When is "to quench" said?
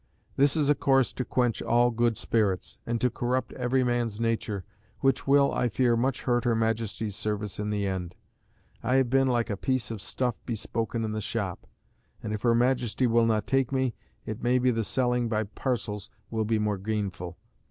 1.13-1.61